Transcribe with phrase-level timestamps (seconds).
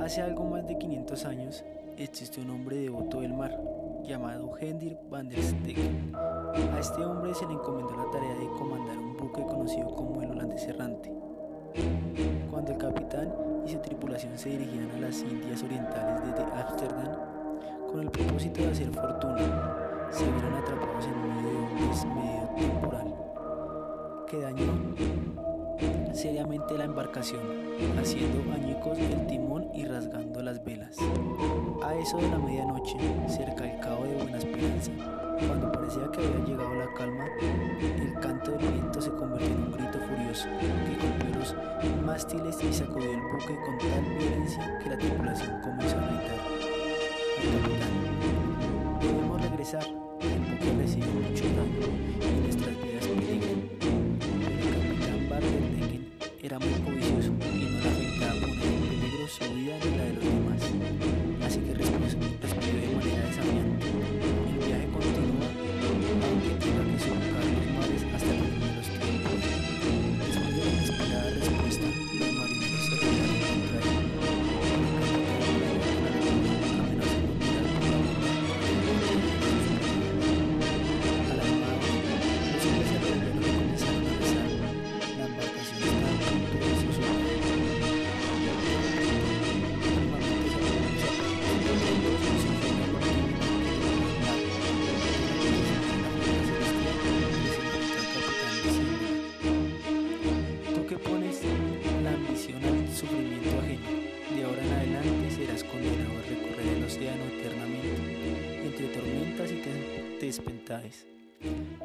[0.00, 1.64] Hace algo más de 500 años
[1.96, 3.56] existió un hombre devoto del mar
[4.02, 5.78] llamado Hendrik van der Steeg.
[6.12, 10.32] A este hombre se le encomendó la tarea de comandar un buque conocido como el
[10.32, 11.12] Holandés Errante.
[12.50, 13.32] Cuando el capitán
[13.64, 17.16] y su tripulación se dirigían a las Indias Orientales desde Ámsterdam
[17.92, 23.14] con el propósito de hacer fortuna, se vieron atrapados en medio de un desmedio temporal
[24.28, 25.31] que dañó
[26.12, 27.40] seriamente la embarcación,
[28.00, 30.96] haciendo añicos el timón y rasgando las velas.
[31.82, 32.96] A eso de la medianoche,
[33.28, 34.92] cerca del cabo de Buena Esperanza,
[35.46, 39.72] cuando parecía que había llegado la calma, el canto del viento se convirtió en un
[39.72, 41.56] grito furioso que golpeó los
[42.04, 46.21] mástiles y sacudió el buque con tal violencia que la tripulación comenzó a gritar.
[106.92, 111.06] Océano eternamente, entre tormentas y te- tempestades.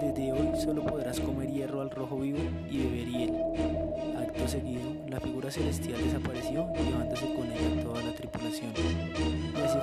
[0.00, 2.38] Desde hoy solo podrás comer hierro al rojo vivo
[2.70, 3.32] y beber hiel.
[4.18, 8.72] Acto seguido, la figura celestial desapareció llevándose con ella toda la tripulación.
[8.76, 9.78] Y así